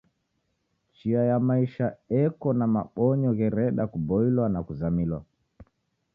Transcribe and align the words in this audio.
Chia 0.93 1.23
ya 1.23 1.39
maisha 1.47 1.87
eko 2.23 2.49
na 2.59 2.65
mabonyo 2.75 3.31
ghereda 3.39 3.83
kuboilwa 3.91 4.45
na 4.53 4.59
kuzamilwa. 4.65 5.19